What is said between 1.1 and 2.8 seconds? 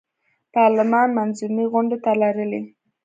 منظمې غونډې نه لرلې.